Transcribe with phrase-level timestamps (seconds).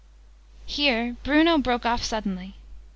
[0.65, 2.55] Here Bruno broke off suddenly.